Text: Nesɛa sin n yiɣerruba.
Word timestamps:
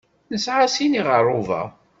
Nesɛa 0.31 0.67
sin 0.75 0.91
n 0.91 0.97
yiɣerruba. 0.97 1.61